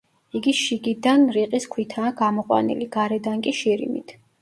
[0.37, 4.21] იგი შიგიდან რიყის ქვითაა გამოყვანილი, გარედან კი შირიმით.